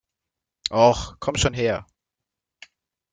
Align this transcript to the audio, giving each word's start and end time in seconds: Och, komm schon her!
Och, 0.71 1.19
komm 1.19 1.35
schon 1.35 1.53
her! 1.53 1.83